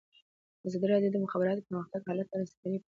ازادي 0.67 0.87
راډیو 0.93 1.11
د 1.13 1.15
د 1.15 1.17
مخابراتو 1.25 1.65
پرمختګ 1.67 2.01
حالت 2.07 2.27
ته 2.31 2.35
رسېدلي 2.41 2.61
پام 2.71 2.71
کړی. 2.77 2.79